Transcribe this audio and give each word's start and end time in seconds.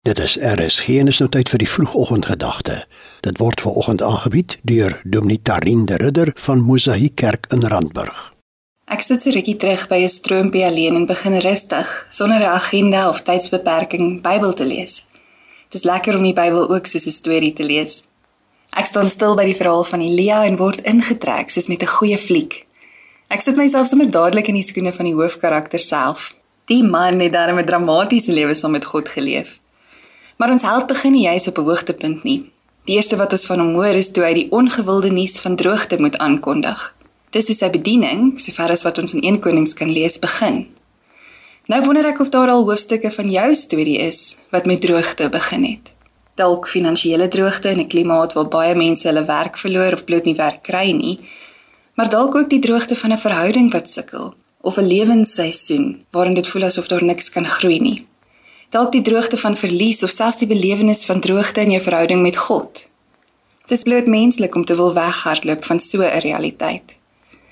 Dit 0.00 0.18
is 0.18 0.38
RSG 0.40 0.86
en 0.88 1.10
is 1.12 1.18
nou 1.20 1.26
tyd 1.28 1.50
vir 1.52 1.60
die 1.60 1.68
vroegoggendgedagte. 1.68 2.76
Dit 3.20 3.36
word 3.36 3.60
ver 3.60 3.74
oggend 3.76 4.00
aangebied 4.02 4.54
deur 4.64 4.94
Dominee 5.04 5.42
Tarin 5.44 5.82
de 5.84 5.98
Ridder 6.00 6.30
van 6.40 6.62
Mosaïek 6.64 7.18
Kerk 7.20 7.44
in 7.52 7.66
Randburg. 7.68 8.22
Ek 8.88 9.04
sit 9.04 9.20
so 9.20 9.34
rukkie 9.36 9.58
terug 9.60 9.82
by 9.92 9.98
'n 10.00 10.08
stroompie 10.08 10.64
alleen 10.64 10.96
en 10.96 11.04
begin 11.06 11.36
rustig, 11.44 12.06
sonder 12.10 12.40
'n 12.40 12.56
agenda 12.56 13.08
of 13.10 13.20
tydsbeperking, 13.20 14.22
Bybel 14.22 14.52
te 14.54 14.64
lees. 14.64 15.04
Dit 15.68 15.80
is 15.80 15.82
lekker 15.82 16.16
om 16.16 16.22
die 16.22 16.32
Bybel 16.32 16.70
ook 16.70 16.86
soos 16.86 17.06
'n 17.06 17.18
storie 17.20 17.52
te 17.52 17.64
lees. 17.64 18.04
Ek 18.70 18.86
staan 18.86 19.10
stil 19.10 19.36
by 19.36 19.44
die 19.44 19.56
verhaal 19.56 19.84
van 19.84 20.00
Elia 20.00 20.44
en 20.44 20.56
word 20.56 20.80
ingetrek 20.80 21.50
soos 21.50 21.66
met 21.66 21.82
'n 21.82 21.86
goeie 21.86 22.18
fliek. 22.18 22.66
Ek 23.28 23.40
sit 23.40 23.56
myself 23.56 23.88
sommer 23.88 24.10
dadelik 24.10 24.48
in 24.48 24.54
die 24.54 24.68
skoene 24.68 24.92
van 24.92 25.04
die 25.04 25.14
hoofkarakter 25.14 25.78
self. 25.78 26.34
Die 26.64 26.82
man 26.82 27.20
het 27.20 27.32
daarmee 27.32 27.62
'n 27.62 27.66
dramatiese 27.66 28.32
lewe 28.32 28.54
saam 28.54 28.70
met 28.70 28.84
God 28.84 29.08
geleef. 29.08 29.60
Maar 30.40 30.50
ons 30.50 30.62
held 30.64 30.86
begin 30.88 31.12
nie 31.12 31.26
juis 31.28 31.46
op 31.46 31.58
'n 31.58 31.68
hoogtepunt 31.68 32.22
nie. 32.22 32.52
Die 32.84 32.96
eerste 32.96 33.16
wat 33.16 33.32
ons 33.32 33.46
van 33.46 33.58
hom 33.58 33.74
hoor 33.74 33.94
is 33.94 34.10
toe 34.10 34.24
hy 34.24 34.34
die 34.34 34.50
ongewilde 34.50 35.10
nuus 35.12 35.40
van 35.40 35.56
droogte 35.56 36.00
moet 36.00 36.18
aankondig. 36.18 36.96
Dis 37.30 37.46
hoe 37.46 37.56
sy 37.56 37.70
bediening, 37.70 38.40
sover 38.40 38.70
as 38.70 38.82
wat 38.82 38.98
ons 38.98 39.12
in 39.12 39.20
1 39.22 39.40
Konings 39.40 39.74
kan 39.74 39.92
lees, 39.92 40.18
begin. 40.18 40.66
Nou 41.66 41.84
wonder 41.84 42.06
ek 42.06 42.20
of 42.20 42.28
daar 42.28 42.48
al 42.48 42.64
hoofstukke 42.64 43.12
van 43.12 43.30
jou 43.30 43.54
storie 43.54 43.98
is 43.98 44.36
wat 44.50 44.66
met 44.66 44.80
droogte 44.80 45.28
begin 45.28 45.64
het. 45.64 45.92
Dalk 46.34 46.68
finansiële 46.68 47.28
droogte 47.28 47.68
in 47.68 47.78
'n 47.78 47.86
klimaat 47.86 48.32
waar 48.32 48.48
baie 48.48 48.74
mense 48.74 49.06
hulle 49.06 49.24
werk 49.24 49.58
verloor 49.58 49.92
of 49.92 50.04
bloot 50.04 50.24
nie 50.24 50.34
werk 50.34 50.62
kry 50.62 50.90
nie, 50.90 51.18
maar 51.94 52.08
dalk 52.08 52.34
ook 52.34 52.50
die 52.50 52.58
droogte 52.60 52.96
van 52.96 53.12
'n 53.12 53.18
verhouding 53.18 53.72
wat 53.72 53.90
sukkel 53.90 54.34
of 54.60 54.76
'n 54.76 54.86
lewensseisoen 54.86 56.04
waarin 56.10 56.34
dit 56.34 56.48
voel 56.48 56.62
asof 56.62 56.88
daar 56.88 57.04
niks 57.04 57.30
kan 57.30 57.46
groei 57.46 57.80
nie 57.80 58.08
dalk 58.70 58.92
die 58.94 59.02
droogte 59.02 59.36
van 59.36 59.56
verlies 59.58 60.02
of 60.06 60.12
selfs 60.14 60.38
die 60.38 60.46
belewenis 60.46 61.02
van 61.04 61.20
droogte 61.20 61.62
in 61.64 61.74
jou 61.74 61.82
verhouding 61.82 62.22
met 62.22 62.36
God. 62.38 62.86
Dit 63.66 63.78
is 63.78 63.82
bloot 63.86 64.06
menslik 64.06 64.54
om 64.54 64.64
te 64.64 64.76
wil 64.78 64.94
weghardloop 64.94 65.64
van 65.64 65.80
so 65.80 66.02
'n 66.02 66.20
realiteit. 66.22 66.96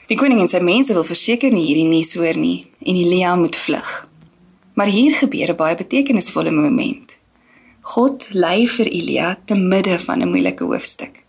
Die 0.07 0.17
koning 0.17 0.41
en 0.41 0.49
sy 0.49 0.61
mense 0.61 0.93
wil 0.93 1.05
verseker 1.05 1.53
nie 1.53 1.67
hierdie 1.67 1.91
nuus 1.91 2.15
hoor 2.15 2.37
nie 2.37 2.67
en 2.87 2.95
Elia 2.95 3.37
moet 3.37 3.57
vlug. 3.57 4.09
Maar 4.75 4.87
hier 4.87 5.15
gebeur 5.15 5.51
'n 5.51 5.57
baie 5.57 5.75
betekenisvolle 5.75 6.51
moment. 6.51 7.17
God 7.81 8.29
lei 8.33 8.69
vir 8.69 8.87
Elia 8.87 9.39
te 9.45 9.55
midde 9.55 9.99
van 9.99 10.23
'n 10.23 10.31
moeilike 10.31 10.65
hoofstuk. 10.65 11.25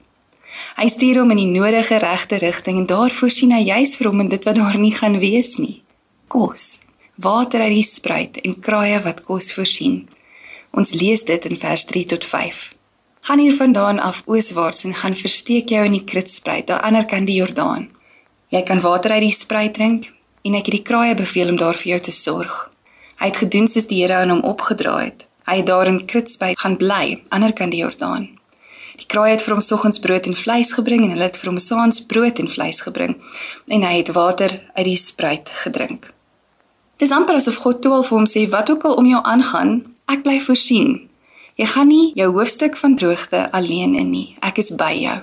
Hy 0.75 0.87
stuur 0.87 1.19
hom 1.19 1.31
in 1.31 1.37
die 1.37 1.59
nodige 1.59 1.97
regte 1.97 2.35
rigting 2.35 2.77
en 2.77 2.85
daarvoor 2.85 3.29
sien 3.29 3.51
hy 3.51 3.63
juis 3.63 3.95
vir 3.95 4.07
hom 4.07 4.19
en 4.19 4.29
dit 4.29 4.43
wat 4.43 4.55
daar 4.55 4.77
nie 4.77 4.93
gaan 4.93 5.19
wees 5.19 5.57
nie. 5.57 5.81
Kos 6.27 6.79
water 7.19 7.59
uit 7.61 7.73
die 7.73 7.83
spruit 7.83 8.37
en 8.47 8.53
kraaie 8.63 8.99
wat 9.03 9.25
kos 9.27 9.51
voorsien. 9.51 10.05
Ons 10.71 10.93
lees 10.95 11.25
dit 11.27 11.45
in 11.49 11.57
vers 11.59 11.83
3 11.89 12.05
tot 12.13 12.25
5. 12.25 12.59
Gaan 13.27 13.41
hiervandaan 13.43 13.97
af 13.99 14.21
ooswaarts 14.25 14.85
en 14.87 14.93
gaan 14.95 15.15
versteek 15.19 15.73
jou 15.73 15.81
in 15.83 15.97
die 15.97 16.05
kritspruit 16.07 16.69
aan 16.69 16.77
die 16.77 16.85
ander 16.87 17.05
kant 17.05 17.27
die 17.27 17.35
Jordaan. 17.41 17.89
Jy 18.55 18.61
kan 18.63 18.79
water 18.79 19.11
uit 19.11 19.25
die 19.25 19.35
spruit 19.35 19.73
drink 19.75 20.07
en 20.47 20.55
ek 20.55 20.69
het 20.69 20.77
die 20.77 20.87
kraaie 20.87 21.15
beveel 21.15 21.51
om 21.51 21.57
daar 21.59 21.75
vir 21.75 21.91
jou 21.91 21.99
te 22.07 22.13
sorg. 22.15 22.55
Hy 23.19 23.27
het 23.27 23.41
gedoen 23.41 23.67
soos 23.67 23.89
die 23.89 23.99
Here 23.99 24.21
aan 24.21 24.31
hom 24.31 24.45
opgedra 24.47 24.95
het. 25.01 25.25
Hy 25.49 25.57
het 25.59 25.67
daar 25.67 25.91
in 25.91 26.05
kritspruit 26.05 26.59
gaan 26.59 26.77
bly 26.79 27.01
aan 27.03 27.17
die 27.17 27.35
ander 27.35 27.55
kant 27.57 27.75
die 27.75 27.81
Jordaan. 27.81 28.29
Die 28.95 29.09
kraaie 29.11 29.35
het 29.35 29.43
vir 29.43 29.57
hom 29.57 29.65
soggens 29.65 29.99
brood 29.99 30.29
en 30.29 30.39
vleis 30.39 30.71
gebring 30.71 31.03
en 31.03 31.17
hulle 31.17 31.27
het 31.27 31.41
vir 31.41 31.51
hom 31.51 31.59
saans 31.59 31.99
brood 31.99 32.39
en 32.39 32.47
vleis 32.47 32.79
gebring 32.87 33.17
en 33.67 33.83
hy 33.83 33.93
het 33.97 34.13
water 34.15 34.55
uit 34.77 34.87
die 34.87 34.97
spruit 34.97 35.51
gedrink. 35.65 36.07
Dis 36.99 37.13
amper 37.15 37.37
asof 37.39 37.61
God 37.63 37.77
toe 37.79 37.93
al 37.95 38.01
vir 38.03 38.17
hom 38.17 38.25
sê 38.27 38.41
wat 38.51 38.69
ook 38.73 38.83
al 38.83 38.97
om 38.99 39.05
jou 39.07 39.19
aangaan, 39.23 39.77
ek 40.11 40.25
bly 40.25 40.41
voorsien. 40.43 40.97
Jy 41.55 41.67
gaan 41.71 41.87
nie 41.87 42.11
jou 42.19 42.25
hoofstuk 42.35 42.75
van 42.75 42.97
droogte 42.99 43.45
alleen 43.55 43.93
in 43.95 44.09
nie. 44.11 44.33
Ek 44.43 44.57
is 44.59 44.73
by 44.75 44.91
jou. 44.97 45.13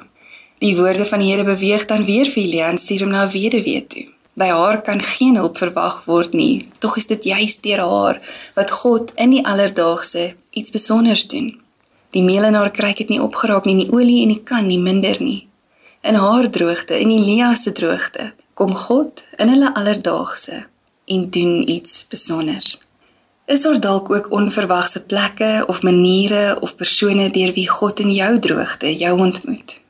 Die 0.65 0.73
woorde 0.79 1.05
van 1.05 1.21
die 1.21 1.29
Here 1.29 1.45
beweeg 1.45 1.85
dan 1.91 2.07
weer 2.09 2.31
vir 2.33 2.43
Elia 2.43 2.71
en 2.73 2.81
stuur 2.81 3.05
hom 3.05 3.13
na 3.13 3.27
weduwee 3.29 3.83
toe. 3.93 4.07
By 4.41 4.49
haar 4.57 4.79
kan 4.87 5.03
geen 5.05 5.37
hulp 5.37 5.61
verwag 5.61 5.99
word 6.09 6.33
nie. 6.33 6.65
Tog 6.81 6.97
is 6.97 7.11
dit 7.11 7.27
juist 7.29 7.61
deur 7.65 7.83
haar 7.85 8.21
wat 8.57 8.73
God 8.73 9.13
in 9.21 9.35
die 9.35 9.43
alledaagse 9.45 10.31
iets 10.57 10.73
spesiaals 10.73 11.27
doen. 11.29 11.51
Die 12.17 12.23
meel 12.25 12.47
in 12.49 12.57
haar 12.57 12.73
kry 12.73 12.95
dit 12.97 13.13
nie 13.13 13.21
opgeraak 13.21 13.69
nie, 13.69 13.75
nie 13.83 13.93
olie 13.93 14.23
en 14.23 14.33
nie 14.33 14.41
kan 14.49 14.65
nie 14.65 14.81
minder 14.81 15.21
nie. 15.21 15.45
In 16.01 16.17
haar 16.17 16.49
droogte, 16.49 16.97
in 16.97 17.13
Elia 17.13 17.53
se 17.55 17.73
droogte, 17.77 18.31
kom 18.55 18.73
God 18.73 19.27
in 19.37 19.53
hulle 19.53 19.75
alledaagse 19.77 20.63
en 21.07 21.31
doen 21.31 21.69
iets 21.71 21.99
spesiaals. 21.99 22.77
Is 23.47 23.63
daar 23.63 23.81
dalk 23.81 24.11
ook 24.11 24.31
onverwagse 24.31 25.03
plekke 25.07 25.65
of 25.67 25.83
maniere 25.83 26.57
of 26.61 26.75
persone 26.75 27.31
deur 27.31 27.53
wie 27.53 27.69
God 27.69 28.01
in 28.01 28.13
jou 28.13 28.39
droogte 28.39 28.97
jou 28.97 29.19
ontmoet? 29.19 29.81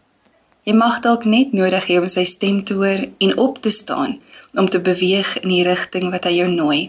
Jy 0.67 0.75
mag 0.75 1.01
dalk 1.01 1.25
net 1.25 1.53
nodig 1.57 1.87
hê 1.89 1.97
om 2.03 2.09
sy 2.11 2.25
stem 2.29 2.65
te 2.65 2.75
hoor 2.75 3.07
en 3.19 3.37
op 3.39 3.63
te 3.63 3.71
staan 3.71 4.19
om 4.57 4.69
te 4.69 4.81
beweeg 4.81 5.39
in 5.41 5.49
die 5.49 5.65
rigting 5.65 6.11
wat 6.13 6.29
hy 6.29 6.35
jou 6.41 6.49
nooi. 6.53 6.81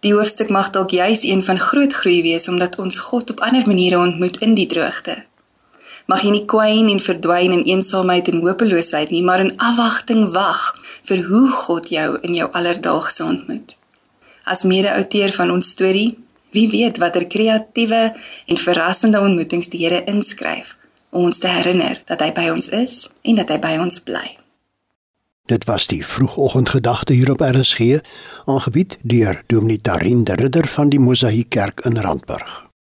Die 0.00 0.14
hoofstuk 0.16 0.48
mag 0.50 0.70
dalk 0.74 0.90
juis 0.96 1.22
een 1.28 1.42
van 1.44 1.58
groot 1.60 1.92
groei 1.92 2.22
wees 2.24 2.48
omdat 2.48 2.78
ons 2.80 2.98
God 2.98 3.30
op 3.30 3.42
ander 3.44 3.66
maniere 3.66 3.98
ontmoet 3.98 4.40
in 4.40 4.54
die 4.58 4.66
droogte. 4.66 5.18
Mag 6.10 6.24
jy 6.26 6.30
nie 6.34 6.46
kwyn 6.50 6.88
en 6.90 6.98
verdwyn 7.02 7.52
in 7.54 7.66
eensaamheid 7.68 8.32
en 8.32 8.40
hopeloosheid 8.42 9.12
nie, 9.14 9.22
maar 9.22 9.42
in 9.44 9.52
afwagting 9.62 10.32
wag 10.34 10.62
vir 11.06 11.22
hoe 11.28 11.46
God 11.62 11.90
jou 11.94 12.08
in 12.26 12.34
jou 12.34 12.48
alledaagse 12.50 13.22
ontmoet. 13.22 13.76
As 14.42 14.66
mede-outeur 14.66 15.30
van 15.36 15.52
ons 15.54 15.70
storie, 15.76 16.16
wie 16.50 16.66
weet 16.72 16.98
watter 16.98 17.28
kreatiewe 17.30 18.00
en 18.50 18.58
verrassende 18.58 19.20
ontmoetings 19.22 19.70
die 19.70 19.84
Here 19.84 20.02
inskryf 20.10 20.74
om 21.10 21.28
ons 21.28 21.38
te 21.38 21.50
herinner 21.50 22.00
dat 22.10 22.22
hy 22.24 22.32
by 22.34 22.48
ons 22.50 22.70
is 22.74 23.04
en 23.22 23.38
dat 23.38 23.52
hy 23.54 23.58
by 23.62 23.76
ons 23.82 24.00
bly. 24.02 24.26
Dit 25.50 25.66
was 25.70 25.86
die 25.90 26.02
vroegoggendgedagte 26.06 27.14
hier 27.14 27.30
op 27.30 27.42
RSG, 27.42 28.00
aangebied 28.50 28.98
deur 29.02 29.42
Dominee 29.46 29.82
Tarin 29.82 30.24
de 30.24 30.38
Ridder 30.38 30.66
van 30.74 30.90
die 30.90 31.02
Mosaïek 31.02 31.50
Kerk 31.54 31.86
in 31.86 31.98
Randburg. 31.98 32.69